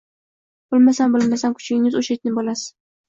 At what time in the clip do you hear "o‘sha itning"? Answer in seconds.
2.01-2.39